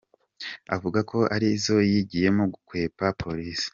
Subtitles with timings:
[0.75, 3.67] Avuga ko ari zo yigiyemo gukwepa polisi.